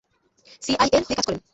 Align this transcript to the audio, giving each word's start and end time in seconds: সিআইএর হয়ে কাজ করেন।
সিআইএর 0.61 1.03
হয়ে 1.03 1.17
কাজ 1.17 1.25
করেন। 1.27 1.41